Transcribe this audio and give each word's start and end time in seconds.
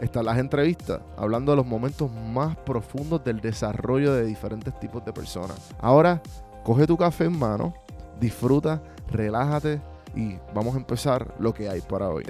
están 0.00 0.24
las 0.24 0.38
entrevistas, 0.38 1.00
hablando 1.16 1.52
de 1.52 1.56
los 1.56 1.66
momentos 1.66 2.10
más 2.12 2.56
profundos 2.56 3.24
del 3.24 3.40
desarrollo 3.40 4.12
de 4.14 4.24
diferentes 4.24 4.78
tipos 4.78 5.04
de 5.04 5.12
personas. 5.12 5.74
Ahora, 5.80 6.22
coge 6.64 6.86
tu 6.86 6.96
café 6.96 7.24
en 7.24 7.38
mano, 7.38 7.74
disfruta, 8.20 8.82
relájate 9.10 9.80
y 10.14 10.36
vamos 10.54 10.74
a 10.74 10.78
empezar 10.78 11.34
lo 11.38 11.52
que 11.52 11.68
hay 11.68 11.80
para 11.80 12.08
hoy. 12.08 12.24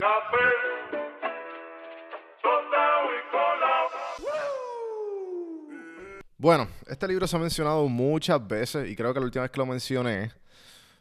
Bueno, 6.41 6.69
este 6.87 7.09
libro 7.09 7.27
se 7.27 7.37
ha 7.37 7.41
mencionado 7.41 7.89
muchas 7.89 8.47
veces 8.47 8.89
y 8.89 8.95
creo 8.95 9.13
que 9.13 9.19
la 9.19 9.27
última 9.27 9.43
vez 9.43 9.51
que 9.51 9.59
lo 9.59 9.67
mencioné 9.67 10.31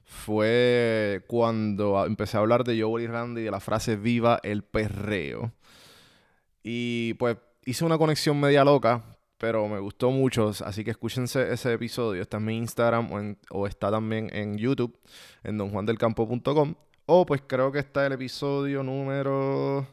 fue 0.03 1.23
cuando 1.27 2.03
empecé 2.05 2.37
a 2.37 2.39
hablar 2.39 2.63
de 2.63 2.81
Joel 2.81 3.03
y 3.03 3.07
Randy 3.07 3.41
y 3.41 3.43
de 3.43 3.51
la 3.51 3.59
frase 3.59 3.97
viva 3.97 4.39
el 4.41 4.63
perreo. 4.63 5.51
Y 6.69 7.13
pues 7.13 7.37
hice 7.63 7.85
una 7.85 7.97
conexión 7.97 8.37
media 8.41 8.65
loca, 8.65 9.01
pero 9.37 9.69
me 9.69 9.79
gustó 9.79 10.11
mucho, 10.11 10.51
así 10.65 10.83
que 10.83 10.91
escúchense 10.91 11.53
ese 11.53 11.71
episodio, 11.71 12.21
está 12.21 12.35
en 12.37 12.43
mi 12.43 12.57
Instagram 12.57 13.37
o, 13.51 13.67
está 13.67 13.89
también 13.89 14.29
en 14.33 14.57
YouTube, 14.57 14.99
en 15.45 15.57
donjuandelcampo.com. 15.57 16.75
O 17.05 17.25
pues 17.25 17.41
creo 17.47 17.71
que 17.71 17.79
está 17.79 18.05
el 18.05 18.11
episodio 18.11 18.83
número... 18.83 19.87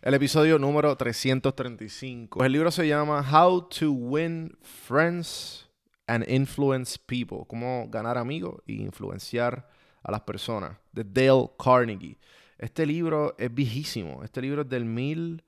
El 0.00 0.14
episodio 0.14 0.58
número 0.58 0.96
335. 0.96 2.42
El 2.42 2.52
libro 2.52 2.70
se 2.70 2.88
llama 2.88 3.20
How 3.20 3.68
to 3.68 3.90
Win 3.90 4.56
Friends 4.62 5.68
and 6.06 6.24
Influence 6.30 6.98
People. 7.04 7.40
Cómo 7.46 7.88
ganar 7.90 8.16
amigos 8.16 8.62
e 8.66 8.72
influenciar 8.72 9.68
a 10.02 10.10
las 10.10 10.22
personas. 10.22 10.78
De 10.92 11.04
Dale 11.04 11.50
Carnegie. 11.62 12.16
Este 12.56 12.86
libro 12.86 13.34
es 13.36 13.52
viejísimo. 13.52 14.24
Este 14.24 14.40
libro 14.40 14.62
es 14.62 14.68
del 14.70 14.86
1936. 14.86 15.45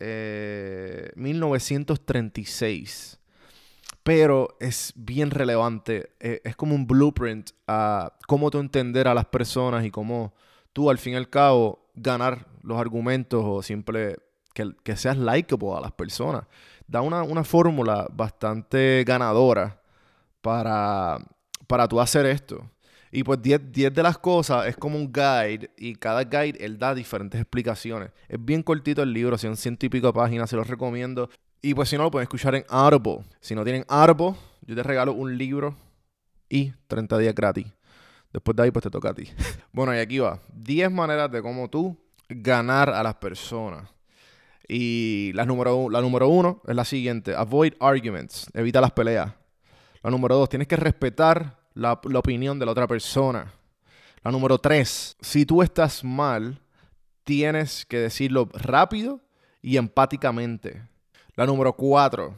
Eh, 0.00 1.10
Pero 4.02 4.56
es 4.60 4.92
bien 4.96 5.30
relevante. 5.30 6.12
Eh, 6.20 6.40
es 6.44 6.56
como 6.56 6.74
un 6.74 6.86
blueprint 6.86 7.50
a 7.66 8.12
cómo 8.26 8.50
tú 8.50 8.58
entender 8.58 9.08
a 9.08 9.14
las 9.14 9.26
personas 9.26 9.84
y 9.84 9.90
cómo 9.90 10.32
tú 10.72 10.90
al 10.90 10.98
fin 10.98 11.14
y 11.14 11.16
al 11.16 11.28
cabo 11.28 11.90
ganar 11.94 12.46
los 12.62 12.78
argumentos 12.78 13.42
o 13.44 13.62
simple 13.62 14.16
que, 14.54 14.72
que 14.82 14.96
seas 14.96 15.18
likeable 15.18 15.76
a 15.76 15.80
las 15.80 15.92
personas. 15.92 16.44
Da 16.86 17.02
una, 17.02 17.22
una 17.22 17.44
fórmula 17.44 18.06
bastante 18.10 19.04
ganadora 19.06 19.80
para, 20.40 21.18
para 21.66 21.86
tú 21.88 22.00
hacer 22.00 22.26
esto. 22.26 22.70
Y 23.10 23.22
pues 23.22 23.40
10 23.40 23.72
de 23.72 24.02
las 24.02 24.18
cosas 24.18 24.66
es 24.66 24.76
como 24.76 24.98
un 24.98 25.12
guide 25.12 25.70
y 25.76 25.94
cada 25.94 26.24
guide 26.24 26.62
él 26.64 26.78
da 26.78 26.94
diferentes 26.94 27.40
explicaciones. 27.40 28.10
Es 28.28 28.42
bien 28.44 28.62
cortito 28.62 29.02
el 29.02 29.12
libro, 29.12 29.38
son 29.38 29.56
ciento 29.56 29.86
y 29.86 29.88
pico 29.88 30.12
páginas, 30.12 30.50
se 30.50 30.56
los 30.56 30.66
recomiendo. 30.66 31.30
Y 31.62 31.74
pues 31.74 31.88
si 31.88 31.96
no, 31.96 32.04
lo 32.04 32.10
pueden 32.10 32.24
escuchar 32.24 32.54
en 32.54 32.64
Audible. 32.68 33.24
Si 33.40 33.54
no 33.54 33.64
tienen 33.64 33.84
Audible, 33.88 34.34
yo 34.62 34.74
te 34.74 34.82
regalo 34.82 35.12
un 35.12 35.36
libro 35.36 35.76
y 36.48 36.72
30 36.86 37.18
días 37.18 37.34
gratis. 37.34 37.66
Después 38.32 38.56
de 38.56 38.64
ahí, 38.64 38.70
pues 38.70 38.82
te 38.82 38.90
toca 38.90 39.10
a 39.10 39.14
ti. 39.14 39.28
bueno, 39.72 39.94
y 39.94 39.98
aquí 39.98 40.18
va. 40.18 40.40
10 40.54 40.92
maneras 40.92 41.30
de 41.30 41.42
cómo 41.42 41.68
tú 41.68 41.96
ganar 42.28 42.90
a 42.90 43.02
las 43.02 43.14
personas. 43.14 43.88
Y 44.68 45.32
la 45.32 45.46
número, 45.46 45.88
la 45.88 46.02
número 46.02 46.28
uno 46.28 46.60
es 46.66 46.76
la 46.76 46.84
siguiente. 46.84 47.34
Avoid 47.34 47.72
arguments. 47.80 48.50
Evita 48.52 48.80
las 48.82 48.92
peleas. 48.92 49.32
La 50.02 50.10
número 50.10 50.36
dos, 50.36 50.48
tienes 50.48 50.68
que 50.68 50.76
respetar 50.76 51.58
la, 51.78 51.92
opinión 51.92 52.58
de 52.58 52.66
la 52.66 52.72
otra 52.72 52.86
persona. 52.86 53.52
La 54.22 54.32
número 54.32 54.58
tres, 54.58 55.16
si 55.20 55.46
tú 55.46 55.62
estás 55.62 56.02
mal, 56.02 56.60
tienes 57.22 57.86
que 57.86 57.98
decirlo 57.98 58.48
rápido 58.52 59.20
y 59.62 59.76
empáticamente. 59.76 60.82
La 61.34 61.46
número 61.46 61.72
cuatro, 61.74 62.34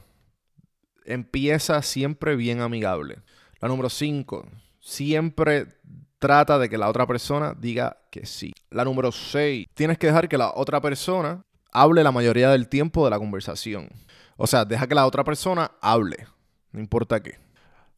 empieza 1.05 1.81
siempre 1.81 2.35
bien 2.35 2.61
amigable. 2.61 3.17
La 3.59 3.67
número 3.67 3.89
cinco, 3.89 4.47
siempre 4.79 5.79
trata 6.19 6.59
de 6.59 6.69
que 6.69 6.77
la 6.77 6.87
otra 6.87 7.07
persona 7.07 7.55
diga 7.57 7.97
que 8.11 8.27
sí. 8.27 8.53
La 8.69 8.85
número 8.85 9.11
6, 9.11 9.67
tienes 9.73 9.97
que 9.97 10.07
dejar 10.07 10.29
que 10.29 10.37
la 10.37 10.53
otra 10.55 10.79
persona 10.79 11.43
hable 11.71 12.03
la 12.03 12.11
mayoría 12.11 12.51
del 12.51 12.69
tiempo 12.69 13.03
de 13.03 13.09
la 13.09 13.17
conversación. 13.17 13.89
O 14.37 14.45
sea, 14.45 14.63
deja 14.63 14.87
que 14.87 14.95
la 14.95 15.07
otra 15.07 15.23
persona 15.23 15.71
hable, 15.81 16.27
no 16.71 16.79
importa 16.79 17.21
qué. 17.21 17.39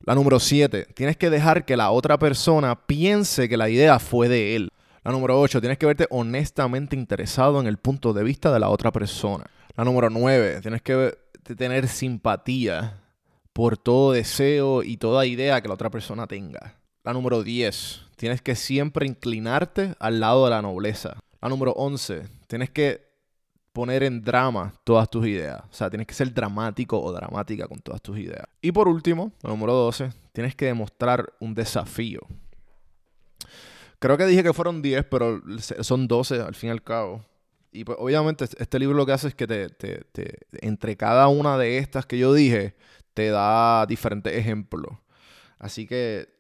La 0.06 0.16
número 0.16 0.38
7, 0.38 0.88
tienes 0.94 1.16
que 1.16 1.30
dejar 1.30 1.64
que 1.64 1.78
la 1.78 1.92
otra 1.92 2.20
persona 2.20 2.76
piense 2.76 3.48
que 3.48 3.56
la 3.56 3.70
idea 3.70 4.00
fue 4.00 4.28
de 4.28 4.58
él. 4.58 4.70
La 5.02 5.14
número 5.14 5.40
8, 5.40 5.62
tienes 5.62 5.78
que 5.78 5.86
verte 5.86 6.08
honestamente 6.10 6.98
interesado 6.98 7.62
en 7.62 7.68
el 7.68 7.78
punto 7.78 8.12
de 8.12 8.26
vista 8.26 8.52
de 8.52 8.60
la 8.60 8.68
otra 8.68 8.92
persona. 8.92 9.46
La 9.78 9.86
número 9.86 10.10
9, 10.10 10.60
tienes 10.62 10.82
que 10.82 11.18
tener 11.56 11.88
simpatía 11.88 13.00
por 13.54 13.78
todo 13.78 14.12
deseo 14.12 14.84
y 14.84 14.98
toda 14.98 15.26
idea 15.26 15.62
que 15.62 15.70
la 15.70 15.76
otra 15.76 15.90
persona 15.90 16.28
tenga. 16.28 16.76
La 17.06 17.14
número 17.14 17.42
10, 17.42 18.08
tienes 18.18 18.42
que 18.42 18.56
siempre 18.56 19.08
inclinarte 19.08 19.96
al 20.00 20.20
lado 20.20 20.44
de 20.44 20.50
la 20.50 20.62
nobleza. 20.62 21.18
La 21.42 21.48
número 21.48 21.72
11, 21.78 22.24
tienes 22.48 22.70
que 22.70 23.13
poner 23.74 24.04
en 24.04 24.22
drama 24.22 24.74
todas 24.84 25.10
tus 25.10 25.28
ideas. 25.28 25.62
O 25.70 25.74
sea, 25.74 25.90
tienes 25.90 26.08
que 26.08 26.14
ser 26.14 26.34
dramático 26.34 27.02
o 27.02 27.12
dramática 27.12 27.68
con 27.68 27.80
todas 27.80 28.02
tus 28.02 28.18
ideas. 28.20 28.46
Y 28.62 28.72
por 28.72 28.88
último, 28.88 29.34
número 29.44 29.74
12, 29.74 30.12
tienes 30.32 30.56
que 30.56 30.68
demostrar 30.68 31.34
un 31.40 31.54
desafío. 31.54 32.22
Creo 34.00 34.18
que 34.18 34.26
dije 34.26 34.44
que 34.44 34.54
fueron 34.54 34.82
10, 34.82 35.06
pero 35.06 35.42
son 35.82 36.08
12 36.08 36.42
al 36.42 36.56
fin 36.56 36.70
y 36.70 36.72
al 36.72 36.84
cabo. 36.84 37.26
Y 37.72 37.84
pues 37.84 37.98
obviamente 38.00 38.46
este 38.46 38.78
libro 38.78 38.96
lo 38.96 39.06
que 39.06 39.14
hace 39.14 39.30
es 39.30 39.36
que 39.36 39.48
te, 39.48 39.70
te, 39.70 40.06
entre 40.62 40.96
cada 40.96 41.28
una 41.28 41.58
de 41.58 41.80
estas 41.80 42.06
que 42.06 42.20
yo 42.20 42.34
dije, 42.34 42.76
te 43.16 43.30
da 43.30 43.86
diferentes 43.88 44.36
ejemplos. 44.36 44.94
Así 45.58 45.88
que 45.88 46.32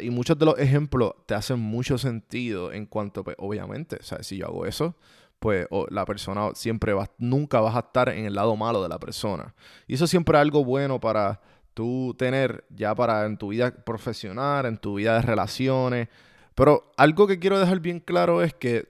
y 0.00 0.10
muchos 0.10 0.38
de 0.38 0.44
los 0.44 0.58
ejemplos 0.58 1.12
te 1.26 1.34
hacen 1.34 1.58
mucho 1.58 1.98
sentido 1.98 2.72
en 2.72 2.86
cuanto, 2.86 3.24
pues, 3.24 3.36
obviamente, 3.38 3.96
o 4.00 4.02
sea, 4.02 4.22
si 4.22 4.36
yo 4.36 4.46
hago 4.46 4.66
eso, 4.66 4.96
pues 5.38 5.66
la 5.90 6.04
persona 6.04 6.50
siempre 6.54 6.92
va, 6.92 7.10
nunca 7.18 7.60
vas 7.60 7.76
a 7.76 7.80
estar 7.80 8.08
en 8.08 8.24
el 8.24 8.34
lado 8.34 8.56
malo 8.56 8.82
de 8.82 8.88
la 8.88 8.98
persona. 8.98 9.54
Y 9.86 9.94
eso 9.94 10.06
siempre 10.06 10.36
es 10.36 10.42
algo 10.42 10.64
bueno 10.64 11.00
para 11.00 11.40
tú 11.74 12.14
tener 12.18 12.64
ya 12.70 12.94
para 12.94 13.24
en 13.26 13.36
tu 13.36 13.48
vida 13.48 13.70
profesional, 13.70 14.66
en 14.66 14.78
tu 14.78 14.94
vida 14.94 15.14
de 15.14 15.22
relaciones. 15.22 16.08
Pero 16.54 16.90
algo 16.96 17.26
que 17.26 17.38
quiero 17.38 17.58
dejar 17.58 17.80
bien 17.80 18.00
claro 18.00 18.42
es 18.42 18.52
que 18.52 18.88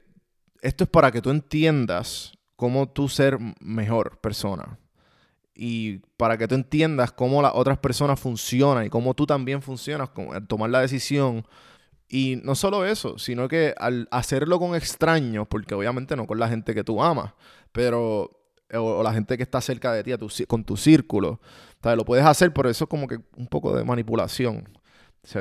esto 0.62 0.84
es 0.84 0.90
para 0.90 1.10
que 1.10 1.20
tú 1.20 1.30
entiendas 1.30 2.32
cómo 2.56 2.88
tú 2.88 3.08
ser 3.08 3.38
mejor 3.60 4.18
persona 4.18 4.78
y 5.54 5.98
para 6.16 6.38
que 6.38 6.48
tú 6.48 6.54
entiendas 6.54 7.12
cómo 7.12 7.42
las 7.42 7.52
otras 7.54 7.78
personas 7.78 8.18
funcionan 8.18 8.86
y 8.86 8.88
cómo 8.88 9.12
tú 9.14 9.26
también 9.26 9.60
funcionas, 9.60 10.08
al 10.32 10.46
tomar 10.46 10.70
la 10.70 10.80
decisión. 10.80 11.44
Y 12.08 12.40
no 12.42 12.54
solo 12.54 12.84
eso, 12.84 13.18
sino 13.18 13.48
que 13.48 13.74
al 13.76 14.08
hacerlo 14.10 14.58
con 14.58 14.74
extraños, 14.74 15.46
porque 15.46 15.74
obviamente 15.74 16.16
no 16.16 16.26
con 16.26 16.38
la 16.38 16.48
gente 16.48 16.74
que 16.74 16.82
tú 16.82 17.02
amas, 17.02 17.34
pero 17.72 18.38
o, 18.74 19.02
la 19.02 19.12
gente 19.12 19.36
que 19.36 19.42
está 19.42 19.60
cerca 19.60 19.92
de 19.92 20.04
ti, 20.04 20.12
con 20.46 20.64
tu 20.64 20.76
círculo. 20.76 21.40
Lo 21.82 22.04
puedes 22.04 22.24
hacer, 22.24 22.52
pero 22.52 22.68
eso 22.68 22.84
es 22.84 22.90
como 22.90 23.06
que 23.06 23.20
un 23.36 23.46
poco 23.46 23.76
de 23.76 23.84
manipulación. 23.84 24.68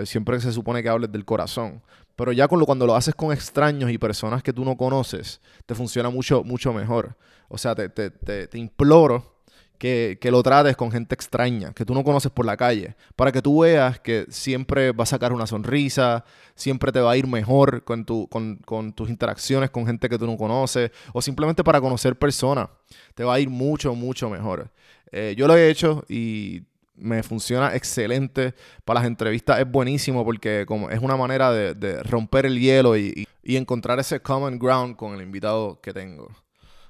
siempre 0.06 0.40
se 0.40 0.52
supone 0.52 0.84
que 0.84 0.90
hables 0.90 1.12
del 1.12 1.26
corazón. 1.26 1.82
Pero 2.16 2.32
ya 2.32 2.48
con 2.48 2.60
lo, 2.60 2.66
cuando 2.66 2.88
lo 2.88 2.96
haces 2.96 3.14
con 3.16 3.32
extraños 3.32 3.92
y 3.92 3.98
personas 3.98 4.42
que 4.42 4.52
tú 4.52 4.66
no 4.66 4.76
conoces, 4.76 5.40
te 5.66 5.76
funciona 5.76 6.10
mucho, 6.10 6.44
mucho 6.44 6.74
mejor. 6.74 7.16
O 7.48 7.58
sea, 7.58 7.76
te, 7.76 7.90
te, 7.90 8.10
te 8.48 8.58
imploro 8.58 9.37
que, 9.78 10.18
lo 10.24 10.44
trates 10.44 10.76
con 10.76 10.92
gente 10.92 11.16
extraña, 11.16 11.74
que 11.74 11.86
tú 11.86 11.94
no 11.94 12.04
conoces 12.04 12.32
por 12.32 12.46
la 12.46 12.58
calle, 12.58 12.96
para 13.16 13.32
que 13.32 13.42
tú 13.42 13.62
veas 13.62 14.00
que 14.00 14.26
siempre 14.30 14.92
va 14.92 15.04
a 15.04 15.08
sacar 15.08 15.34
una 15.34 15.48
sonrisa, 15.48 16.26
siempre 16.56 16.92
te 16.92 17.00
va 17.00 17.12
a 17.12 17.18
ir 17.18 17.28
mejor 17.28 17.84
con, 17.84 18.06
tu, 18.06 18.28
con, 18.28 18.94
tus 18.94 19.10
interacciones 19.10 19.70
con 19.70 19.86
gente 19.86 20.10
que 20.10 20.18
tú 20.18 20.26
no 20.26 20.38
conoces, 20.38 20.92
o 21.14 21.22
simplemente 21.22 21.64
para 21.64 21.80
conocer 21.80 22.18
personas, 22.18 22.70
te 23.16 23.24
va 23.24 23.36
a 23.36 23.40
ir 23.40 23.50
mucho, 23.50 23.94
mucho 23.96 24.30
mejor. 24.30 24.70
Eh, 25.12 25.36
yo 25.38 25.48
lo 25.48 25.56
he 25.56 25.70
hecho 25.70 26.04
y 26.10 26.64
me 26.96 27.22
funciona 27.22 27.76
excelente. 27.76 28.56
Para 28.84 29.02
las 29.02 29.08
entrevistas 29.08 29.60
es 29.60 29.70
buenísimo 29.70 30.26
porque 30.26 30.66
como 30.68 30.90
es 30.90 31.00
una 31.00 31.16
manera 31.16 31.52
de, 31.52 32.04
romper 32.04 32.48
el 32.48 32.60
hielo 32.60 32.98
y, 32.98 33.28
y 33.44 33.56
encontrar 33.56 34.00
ese 34.00 34.20
common 34.20 34.58
ground 34.58 34.96
con 34.96 35.14
el 35.14 35.22
invitado 35.22 35.80
que 35.82 35.94
tengo 35.94 36.30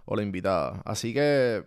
o 0.05 0.15
la 0.15 0.23
invitada. 0.23 0.81
Así 0.85 1.13
que 1.13 1.65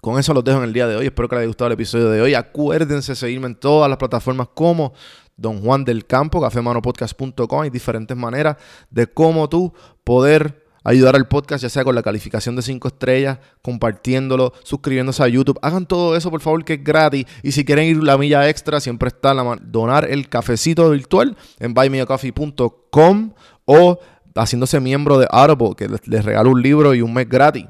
Con 0.00 0.18
eso 0.18 0.34
los 0.34 0.42
dejo 0.42 0.58
en 0.58 0.64
el 0.64 0.72
día 0.72 0.86
de 0.86 0.96
hoy. 0.96 1.06
Espero 1.06 1.28
que 1.28 1.36
les 1.36 1.40
haya 1.42 1.48
gustado 1.48 1.68
el 1.68 1.74
episodio 1.74 2.10
de 2.10 2.20
hoy. 2.20 2.34
Acuérdense 2.34 3.12
de 3.12 3.16
seguirme 3.16 3.46
en 3.46 3.54
todas 3.54 3.88
las 3.88 3.98
plataformas 3.98 4.48
como 4.54 4.92
Don 5.36 5.60
Juan 5.62 5.84
del 5.84 6.06
Campo, 6.06 6.40
cafemanopodcast.com. 6.40 7.60
Hay 7.60 7.70
diferentes 7.70 8.16
maneras 8.16 8.56
de 8.90 9.06
cómo 9.06 9.48
tú 9.48 9.72
poder 10.04 10.62
ayudar 10.84 11.14
al 11.14 11.28
podcast, 11.28 11.62
ya 11.62 11.68
sea 11.68 11.84
con 11.84 11.94
la 11.94 12.02
calificación 12.02 12.56
de 12.56 12.62
5 12.62 12.88
estrellas, 12.88 13.38
compartiéndolo, 13.62 14.52
suscribiéndose 14.64 15.22
a 15.22 15.28
YouTube. 15.28 15.58
Hagan 15.62 15.86
todo 15.86 16.16
eso, 16.16 16.30
por 16.30 16.40
favor, 16.40 16.64
que 16.64 16.74
es 16.74 16.84
gratis. 16.84 17.26
Y 17.42 17.52
si 17.52 17.64
quieren 17.64 17.86
ir 17.86 18.02
la 18.02 18.18
milla 18.18 18.48
extra, 18.48 18.80
siempre 18.80 19.08
está 19.08 19.34
la 19.34 19.58
donar 19.62 20.10
el 20.10 20.28
cafecito 20.28 20.90
virtual 20.90 21.36
en 21.58 21.74
buymeacoffee.com 21.74 23.32
o 23.64 23.98
haciéndose 24.34 24.80
miembro 24.80 25.18
de 25.18 25.26
Audible, 25.30 25.74
que 25.76 25.88
les, 25.88 26.24
regalo 26.24 26.50
un 26.50 26.62
libro 26.62 26.94
y 26.94 27.02
un 27.02 27.12
mes 27.12 27.28
gratis. 27.28 27.66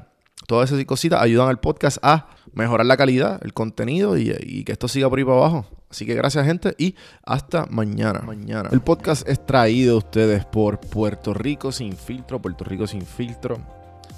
Todas 0.53 0.71
esas 0.71 0.85
cositas 0.85 1.19
ayudan 1.19 1.49
al 1.49 1.59
podcast 1.59 1.97
a 2.03 2.27
mejorar 2.53 2.85
la 2.85 2.95
calidad, 2.95 3.41
el 3.43 3.55
contenido 3.55 4.19
y, 4.19 4.31
y 4.39 4.63
que 4.63 4.73
esto 4.73 4.87
siga 4.87 5.09
por 5.09 5.17
ahí 5.17 5.25
para 5.25 5.37
abajo. 5.37 5.65
Así 5.89 6.05
que 6.05 6.13
gracias 6.13 6.45
gente 6.45 6.75
y 6.77 6.93
hasta 7.25 7.65
mañana. 7.71 8.19
mañana. 8.19 8.69
El 8.71 8.81
podcast 8.81 9.27
es 9.27 9.43
traído 9.43 9.95
a 9.95 9.97
ustedes 9.97 10.45
por 10.45 10.79
Puerto 10.79 11.33
Rico 11.33 11.71
sin 11.71 11.97
filtro. 11.97 12.39
Puerto 12.39 12.63
Rico 12.65 12.85
sin 12.85 13.01
filtro 13.01 13.57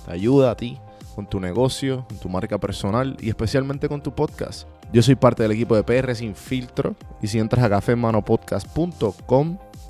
te 0.05 0.11
ayuda 0.11 0.51
a 0.51 0.57
ti 0.57 0.77
con 1.15 1.25
tu 1.25 1.39
negocio, 1.39 2.05
con 2.09 2.17
tu 2.17 2.27
marca 2.27 2.57
personal 2.57 3.15
y 3.21 3.29
especialmente 3.29 3.87
con 3.87 4.03
tu 4.03 4.13
podcast. 4.13 4.67
Yo 4.91 5.01
soy 5.01 5.15
parte 5.15 5.41
del 5.41 5.53
equipo 5.53 5.73
de 5.77 5.83
PR 5.83 6.13
Sin 6.15 6.35
Filtro 6.35 6.97
y 7.21 7.27
si 7.27 7.39
entras 7.39 7.63
a 7.63 7.69
cafemanopodcast.com 7.69 9.57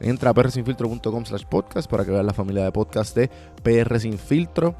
Entra 0.00 0.30
a 0.30 0.34
prsinfiltro.com 0.34 1.24
slash 1.24 1.44
podcast 1.44 1.90
para 1.90 2.04
que 2.04 2.10
veas 2.10 2.24
la 2.24 2.32
familia 2.32 2.64
de 2.64 2.72
podcast 2.72 3.14
de 3.16 3.30
PR 3.62 3.98
Sin 3.98 4.18
Filtro. 4.18 4.74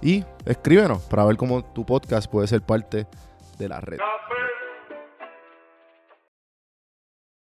Y 0.00 0.24
escríbenos 0.46 1.02
para 1.02 1.24
ver 1.24 1.36
cómo 1.36 1.62
tu 1.64 1.84
podcast 1.84 2.30
puede 2.30 2.46
ser 2.46 2.62
parte 2.62 3.06
de 3.58 3.68
la 3.68 3.80
red. 3.80 3.98